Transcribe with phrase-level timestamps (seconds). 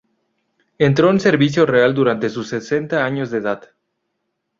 [0.79, 3.69] Entró en servicio real durante sus sesenta años de edad.